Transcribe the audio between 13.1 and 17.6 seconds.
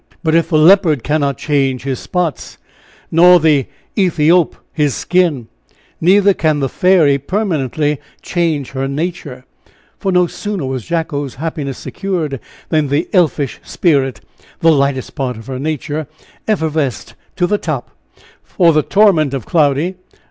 elfish spirit, the lightest part of her nature, effervesced to the